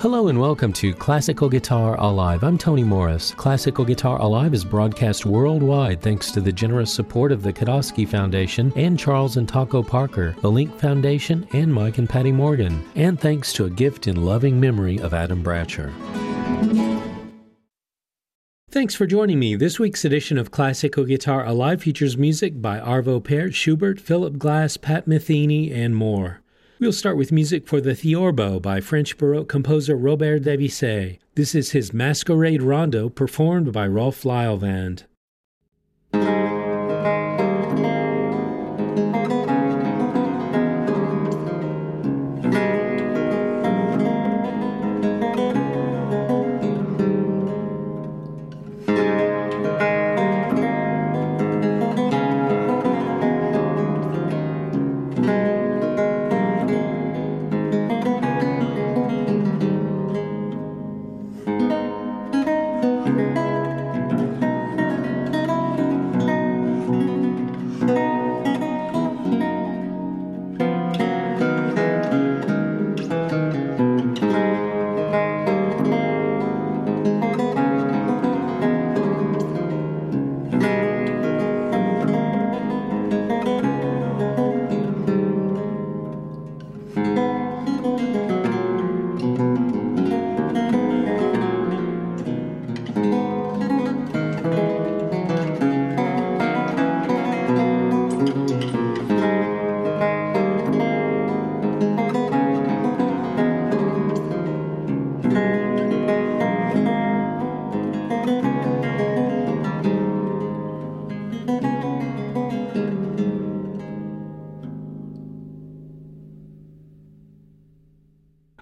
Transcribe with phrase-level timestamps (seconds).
[0.00, 2.44] Hello and welcome to Classical Guitar Alive.
[2.44, 3.34] I'm Tony Morris.
[3.34, 8.72] Classical Guitar Alive is broadcast worldwide thanks to the generous support of the Kodosky Foundation
[8.76, 13.52] and Charles and Taco Parker, the Link Foundation, and Mike and Patty Morgan, and thanks
[13.54, 15.92] to a gift in loving memory of Adam Bratcher.
[18.70, 19.56] Thanks for joining me.
[19.56, 24.76] This week's edition of Classical Guitar Alive features music by Arvo Pärt, Schubert, Philip Glass,
[24.76, 26.40] Pat Metheny, and more.
[26.80, 31.18] We'll start with music for the Theorbo by French Baroque composer Robert de Visée.
[31.34, 35.02] This is his Masquerade Rondo performed by Rolf Lislevand.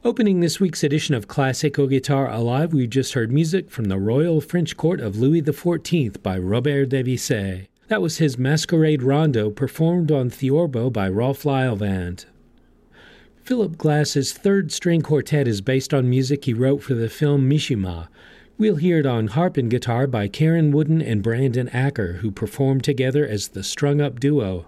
[0.07, 4.41] Opening this week's edition of Classical Guitar Alive, we just heard music from the Royal
[4.41, 7.67] French Court of Louis XIV by Robert de Visée.
[7.89, 12.27] That was his Masquerade Rondo performed on Theorbo by Rolf Lislevand.
[13.43, 18.07] Philip Glass's third string quartet is based on music he wrote for the film Mishima.
[18.59, 22.81] We'll hear it on harp and guitar by Karen Wooden and Brandon Acker, who perform
[22.81, 24.67] together as the strung up duo.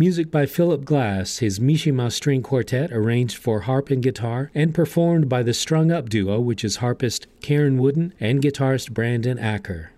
[0.00, 5.28] Music by Philip Glass, his Mishima String Quartet, arranged for harp and guitar, and performed
[5.28, 9.90] by the Strung Up Duo, which is harpist Karen Wooden and guitarist Brandon Acker.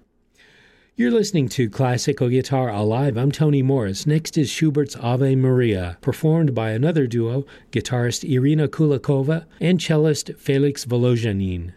[0.96, 3.18] You're listening to Classical Guitar Alive.
[3.18, 4.06] I'm Tony Morris.
[4.06, 10.86] Next is Schubert's Ave Maria, performed by another duo, guitarist Irina Kulikova and cellist Felix
[10.86, 11.74] Volozhanin.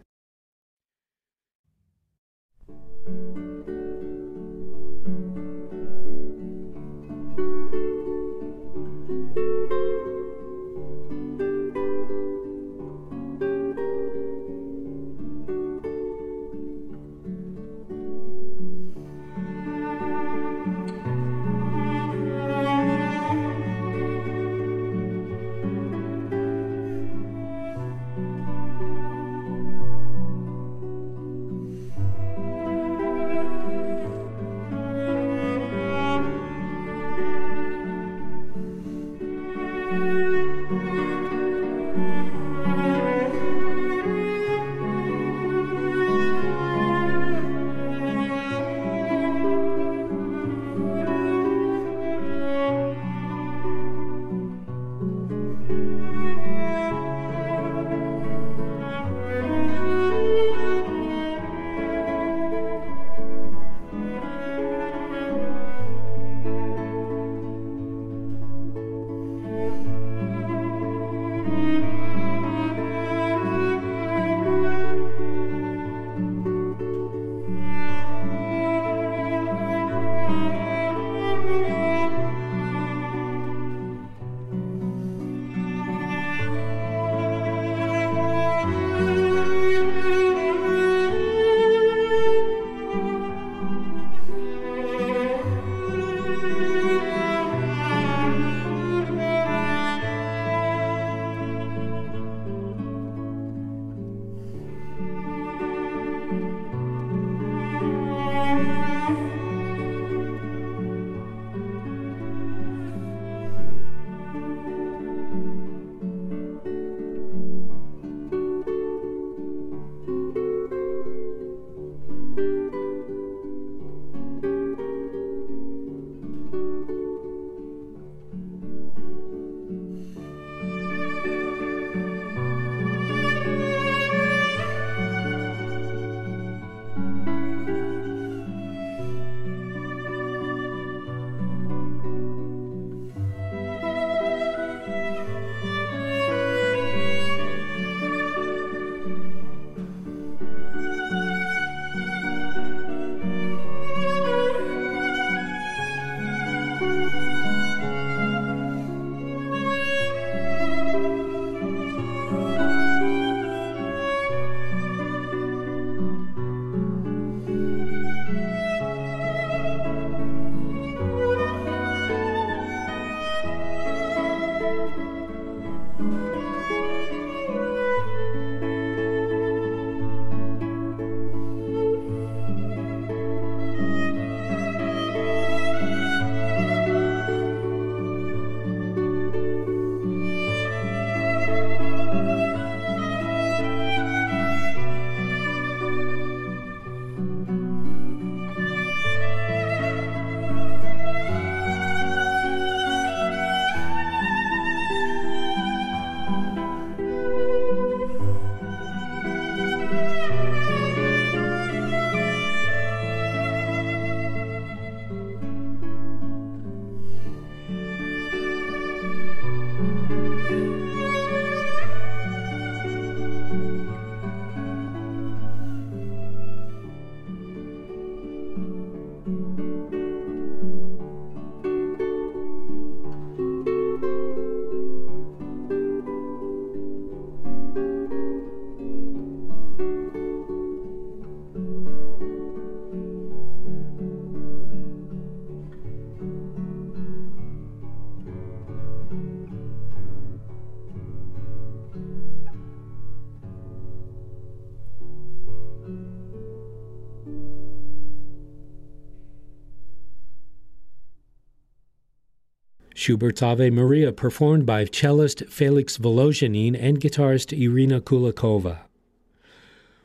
[263.04, 268.78] Schubert's Ave Maria, performed by cellist Felix Volozhanin and guitarist Irina Kulikova.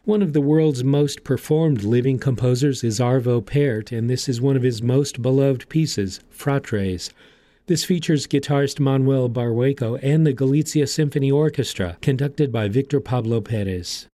[0.04, 4.56] One of the world's most performed living composers is Arvo Pärt, and this is one
[4.56, 7.12] of his most beloved pieces, Fratres.
[7.66, 14.08] This features guitarist Manuel Barrueco and the Galicia Symphony Orchestra, conducted by Victor Pablo Perez.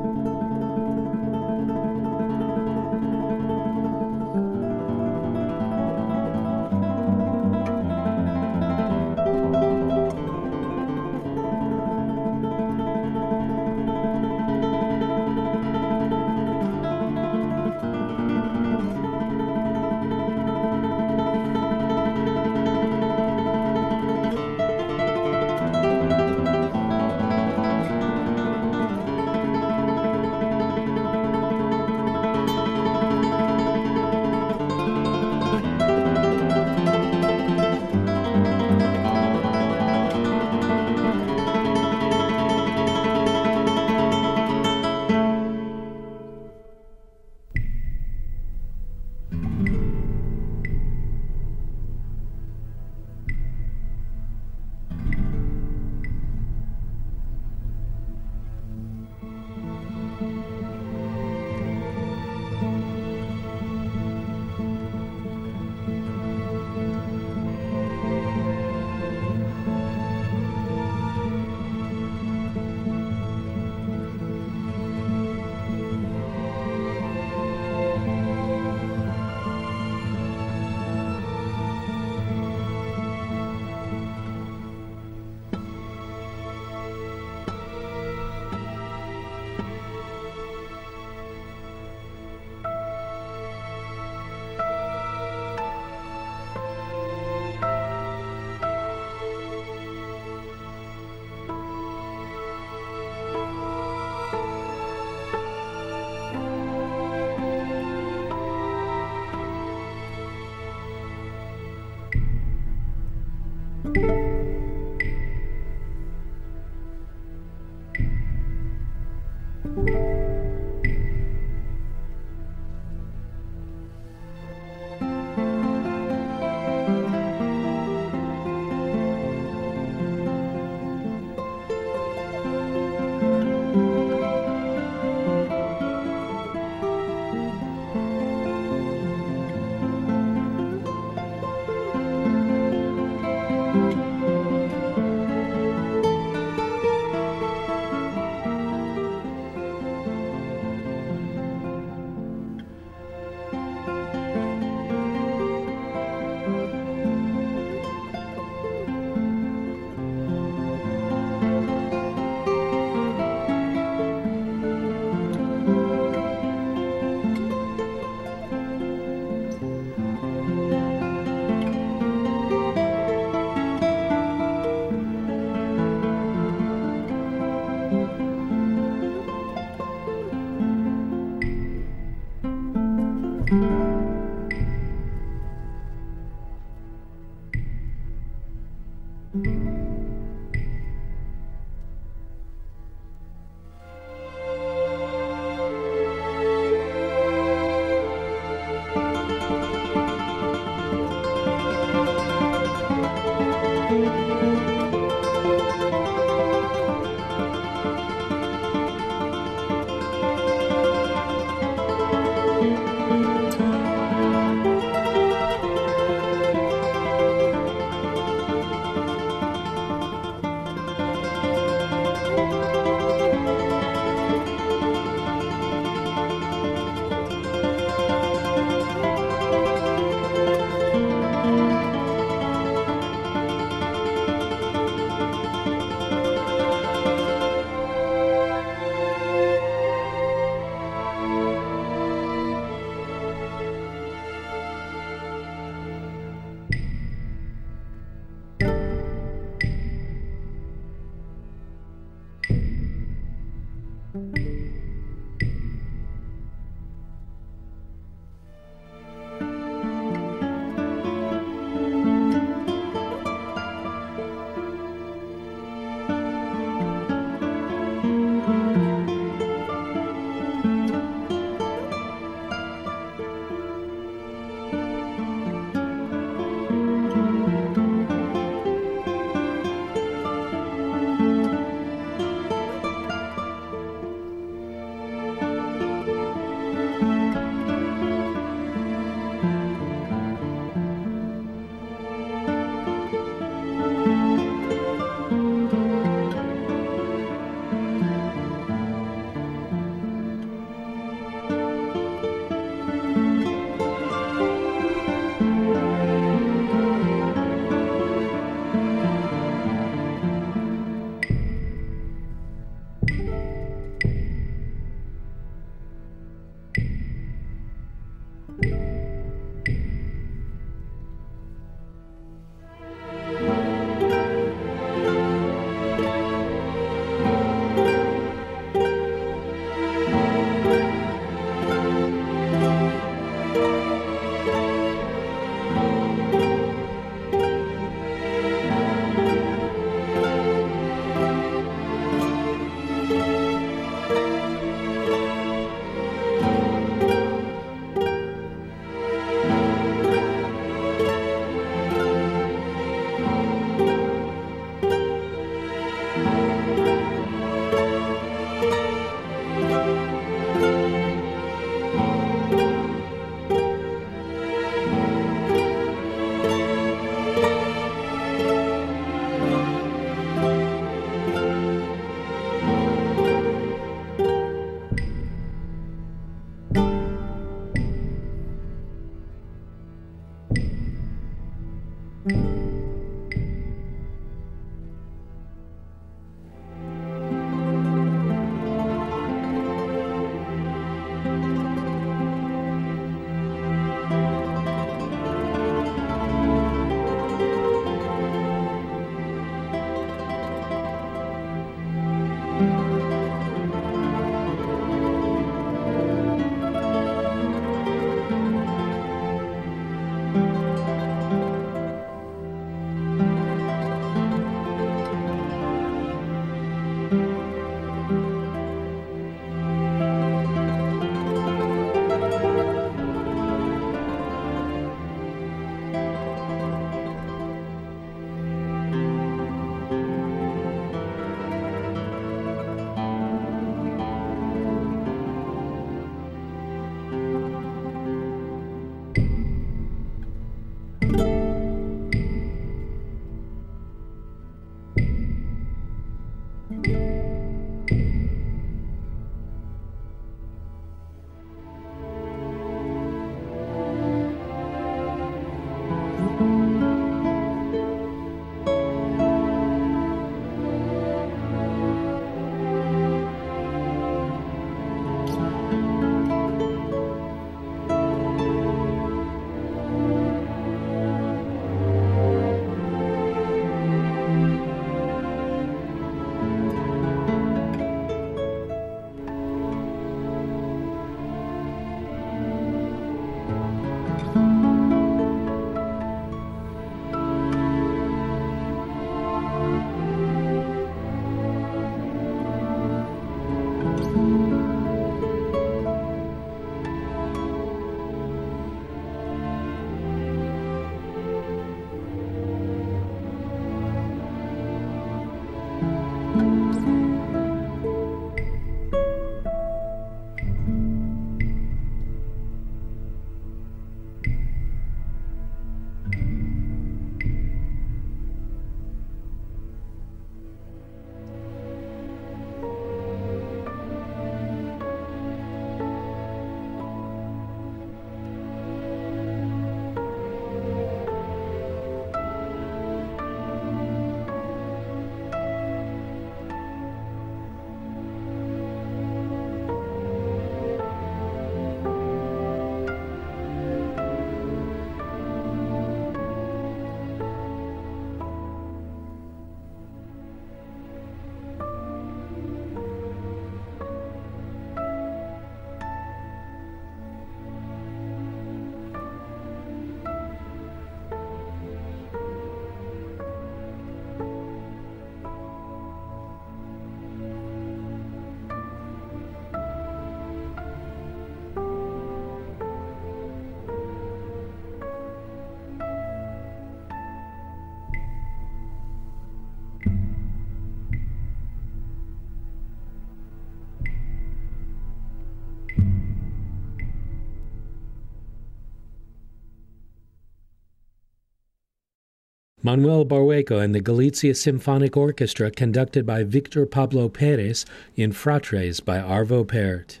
[592.62, 597.64] Manuel Barrueco and the Galicia Symphonic Orchestra, conducted by Victor Pablo Perez
[597.96, 600.00] in Fratres by Arvo Pärt.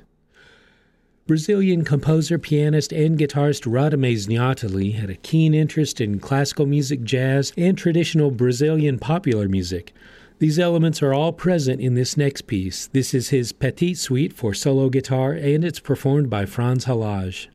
[1.26, 7.52] Brazilian composer, pianist, and guitarist Radamés Gnattali had a keen interest in classical music, jazz,
[7.56, 9.94] and traditional Brazilian popular music.
[10.38, 12.88] These elements are all present in this next piece.
[12.88, 17.46] This is his Petite Suite for solo guitar, and it's performed by Franz Halász.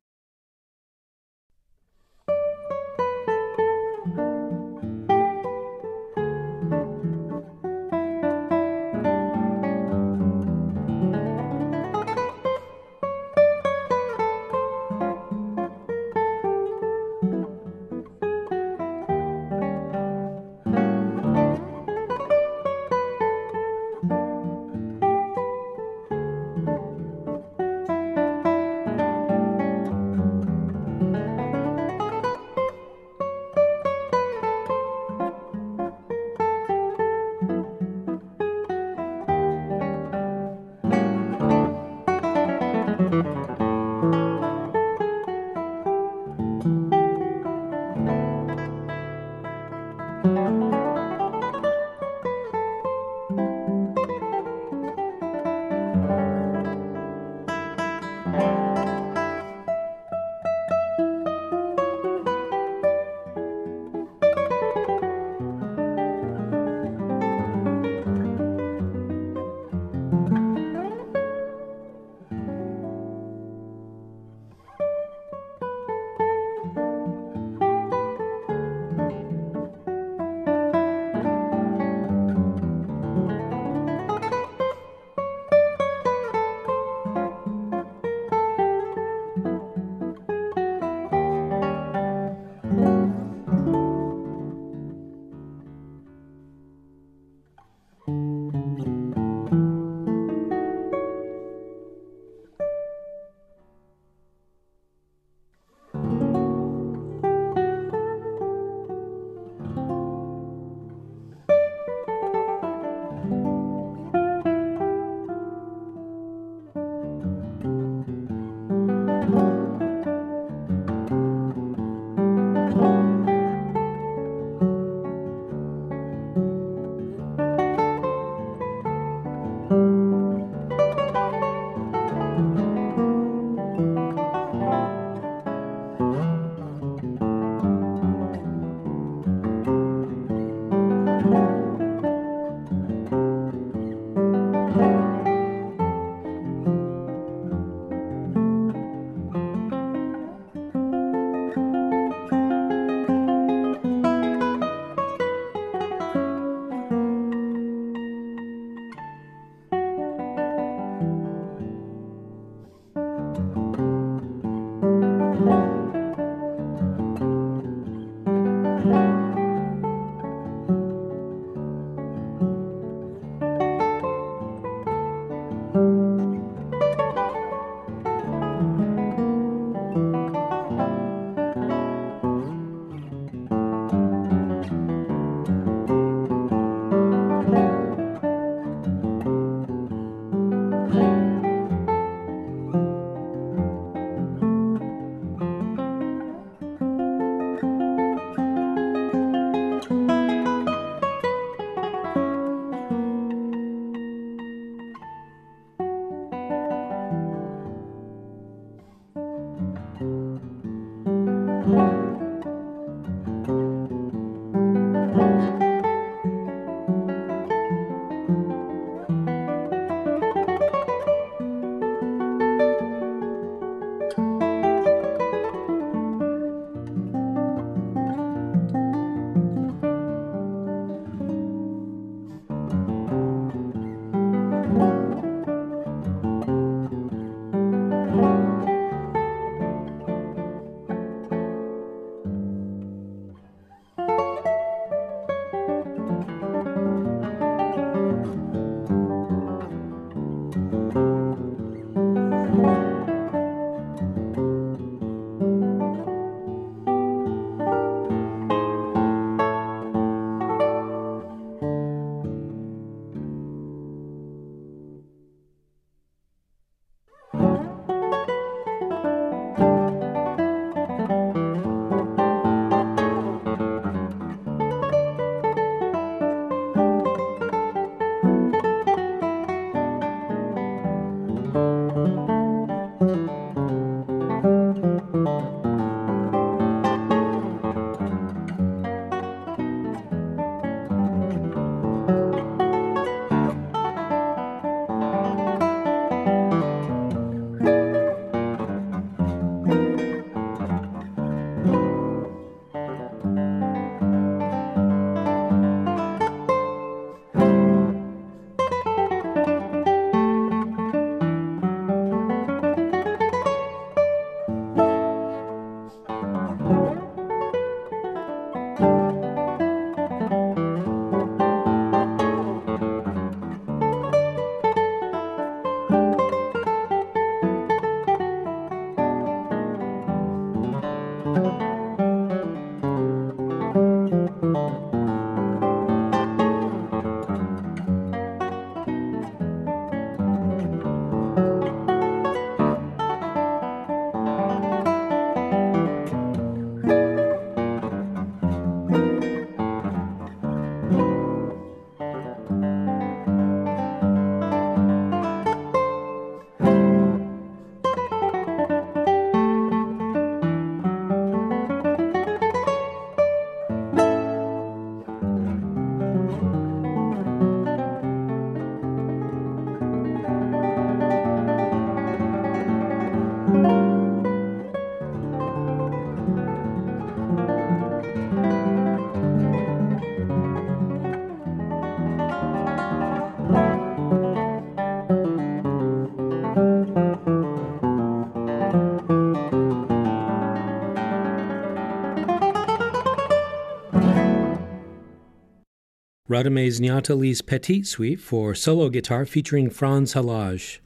[396.36, 400.80] Radamés Gnattali's Petite Suite for solo guitar featuring Franz Halász.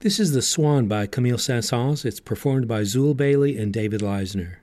[0.00, 2.04] This is The Swan by Camille Saint-Saëns.
[2.04, 4.56] It's performed by Zuill Bailey and David Leisner.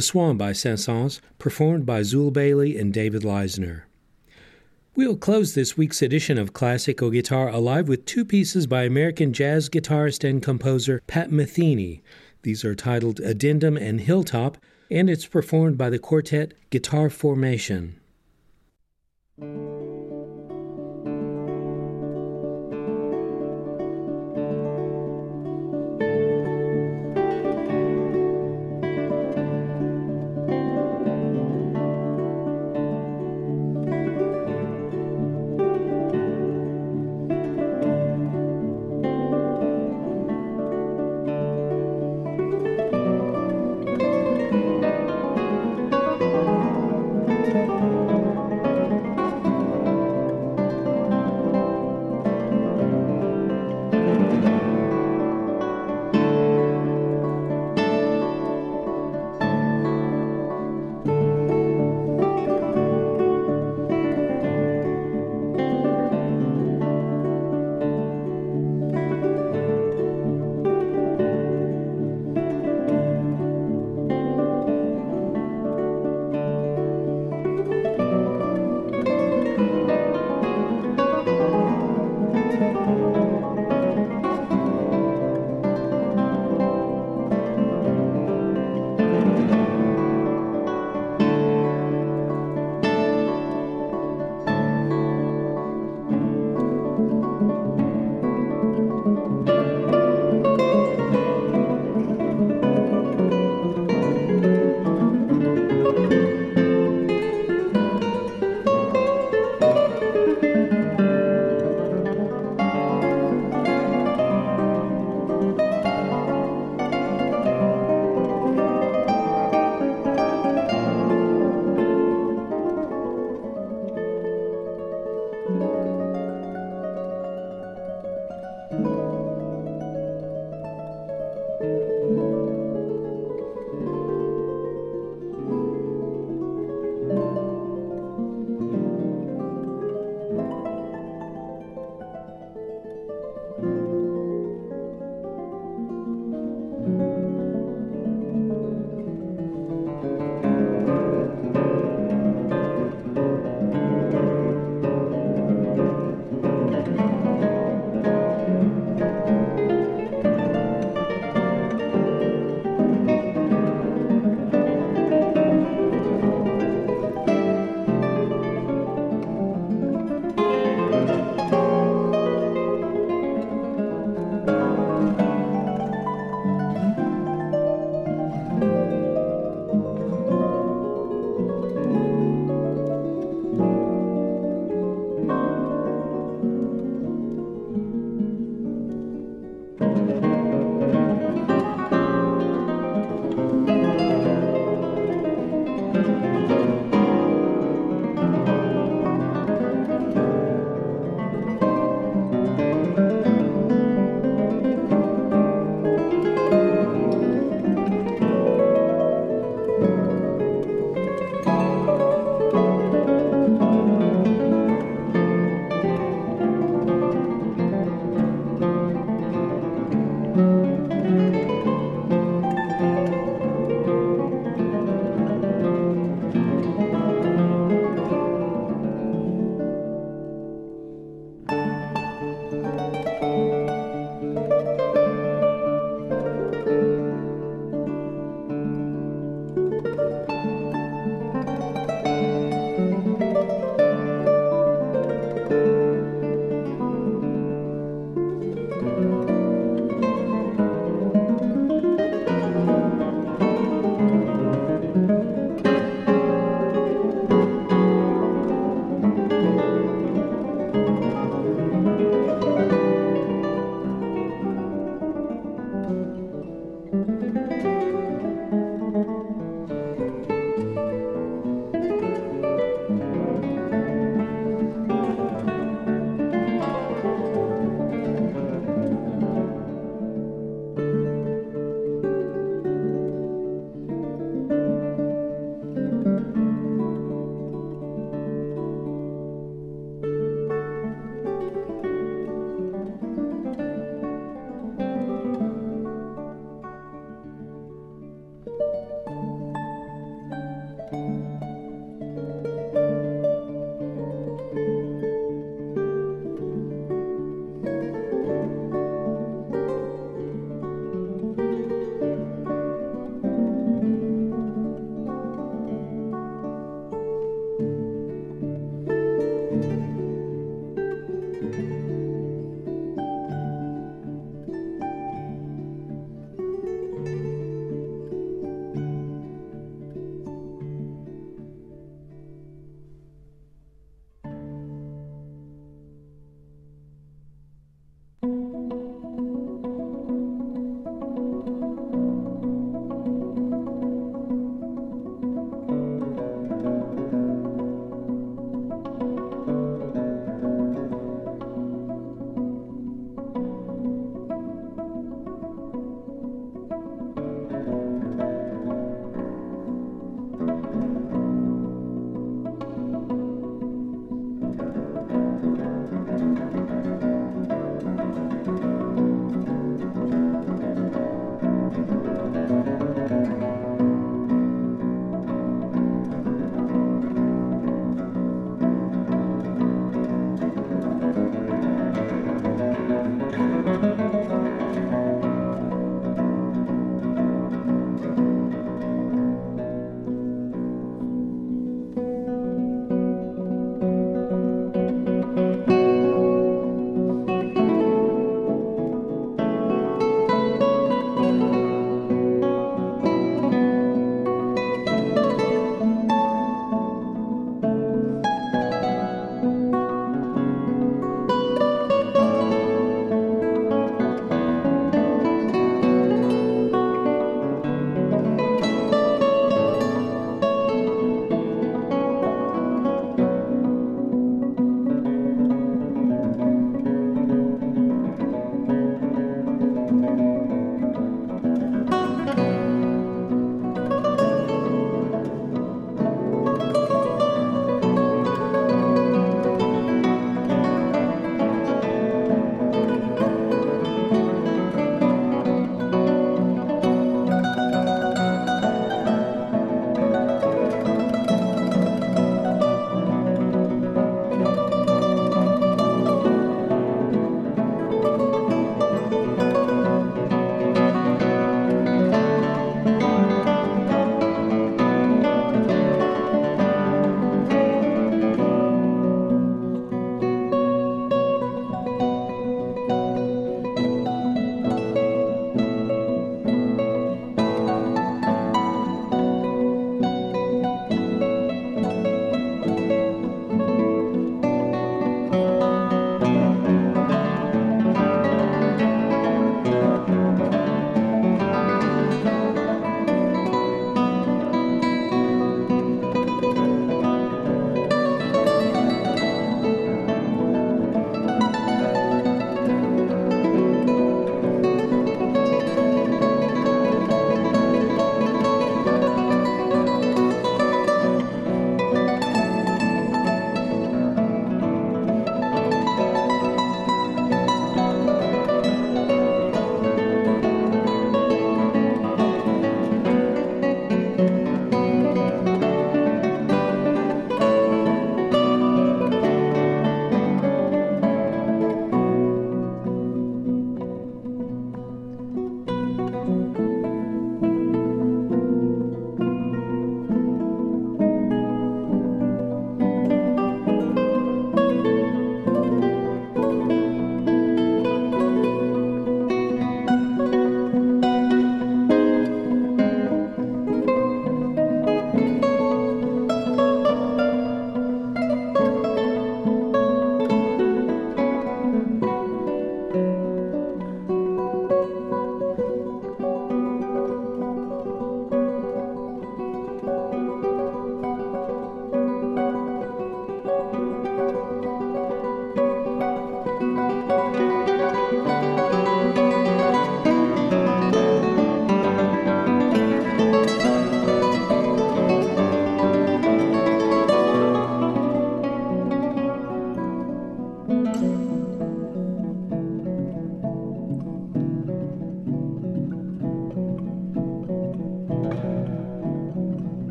[0.00, 3.82] The Swan by Saint-Saëns, performed by Zuill Bailey and David Leisner.
[4.96, 9.68] We'll close this week's edition of Classical Guitar Alive with two pieces by American jazz
[9.68, 12.00] guitarist and composer Pat Metheny.
[12.44, 14.56] These are titled Addendum and Hilltop,
[14.90, 17.99] and it's performed by the quartet Guitar Formation.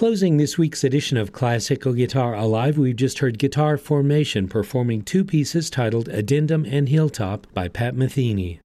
[0.00, 5.26] Closing this week's edition of Classical Guitar Alive, we've just heard Guitar Formation performing two
[5.26, 8.60] pieces titled Addendum and Hilltop by Pat Metheny.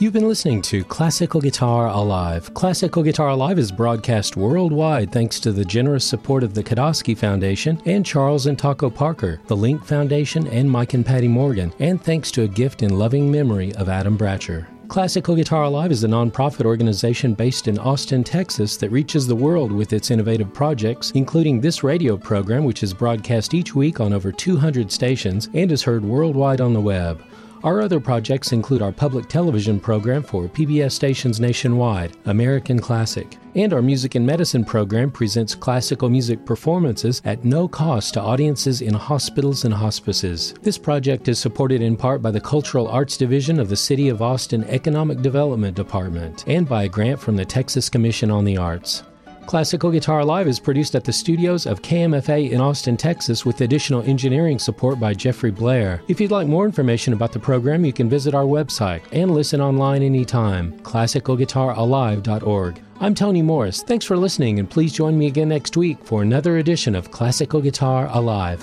[0.00, 2.52] You've been listening to Classical Guitar Alive.
[2.54, 7.80] Classical Guitar Alive is broadcast worldwide thanks to the generous support of the Kodosky Foundation
[7.84, 12.32] and Charles and Taco Parker, the Link Foundation, and Mike and Patty Morgan, and thanks
[12.32, 14.66] to a gift in loving memory of Adam Bratcher.
[14.88, 19.70] Classical Guitar Alive is a nonprofit organization based in Austin, Texas that reaches the world
[19.70, 24.32] with its innovative projects, including this radio program, which is broadcast each week on over
[24.32, 27.22] 200 stations and is heard worldwide on the web.
[27.64, 33.72] Our other projects include our public television program for PBS stations nationwide, American Classic, and
[33.72, 38.94] our Music and Medicine program presents classical music performances at no cost to audiences in
[38.94, 40.54] hospitals and hospices.
[40.62, 44.22] This project is supported in part by the Cultural Arts Division of the City of
[44.22, 49.02] Austin Economic Development Department and by a grant from the Texas Commission on the Arts.
[49.48, 54.02] Classical Guitar Alive is produced at the studios of KMFA in Austin, Texas, with additional
[54.02, 56.02] engineering support by Jeffrey Blair.
[56.06, 59.62] If you'd like more information about the program, you can visit our website and listen
[59.62, 62.82] online anytime, classicalguitaralive.org.
[63.00, 63.82] I'm Tony Morris.
[63.82, 67.62] Thanks for listening, and please join me again next week for another edition of Classical
[67.62, 68.62] Guitar Alive.